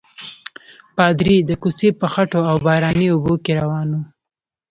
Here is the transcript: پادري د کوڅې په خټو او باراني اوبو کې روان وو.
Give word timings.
پادري 0.95 1.37
د 1.45 1.51
کوڅې 1.61 1.89
په 1.99 2.05
خټو 2.13 2.41
او 2.49 2.57
باراني 2.65 3.05
اوبو 3.11 3.33
کې 3.43 3.51
روان 3.61 3.87
وو. 3.93 4.01